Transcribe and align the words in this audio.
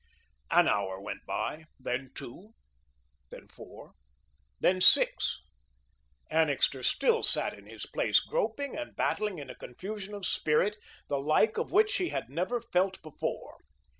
An 0.49 0.67
hour 0.67 0.99
went 0.99 1.23
by; 1.27 1.65
then 1.79 2.09
two, 2.15 2.55
then 3.29 3.47
four, 3.47 3.93
then 4.59 4.81
six. 4.81 5.39
Annixter 6.31 6.81
still 6.81 7.21
sat 7.21 7.53
in 7.53 7.67
his 7.67 7.85
place, 7.85 8.19
groping 8.19 8.75
and 8.75 8.95
battling 8.95 9.37
in 9.37 9.51
a 9.51 9.55
confusion 9.55 10.15
of 10.15 10.25
spirit, 10.25 10.77
the 11.07 11.19
like 11.19 11.59
of 11.59 11.71
which 11.71 11.97
he 11.97 12.09
had 12.09 12.31
never 12.31 12.59
felt 12.59 12.99
before. 13.03 13.59